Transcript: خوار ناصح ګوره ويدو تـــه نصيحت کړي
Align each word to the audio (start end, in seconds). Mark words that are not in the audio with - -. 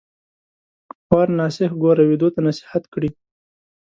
خوار 1.03 1.27
ناصح 1.39 1.71
ګوره 1.81 2.03
ويدو 2.05 2.27
تـــه 2.33 2.39
نصيحت 2.47 2.83
کړي 2.93 3.09